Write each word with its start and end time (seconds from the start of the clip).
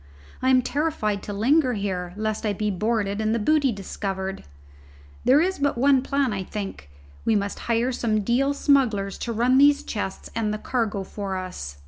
I 0.41 0.49
am 0.49 0.63
terrified 0.63 1.21
to 1.21 1.31
linger 1.31 1.73
here, 1.73 2.15
lest 2.17 2.43
I 2.43 2.53
be 2.53 2.71
boarded 2.71 3.21
and 3.21 3.35
the 3.35 3.37
booty 3.37 3.71
discovered. 3.71 4.43
There 5.25 5.41
is 5.41 5.59
but 5.59 5.77
one 5.77 6.01
plan, 6.01 6.33
I 6.33 6.43
think: 6.43 6.89
we 7.23 7.35
must 7.35 7.59
hire 7.69 7.91
some 7.91 8.21
Deal 8.21 8.55
smugglers 8.55 9.19
to 9.19 9.31
run 9.31 9.59
these 9.59 9.83
chests 9.83 10.31
and 10.35 10.51
the 10.51 10.57
cargo 10.57 11.03
for 11.03 11.35
us. 11.37 11.77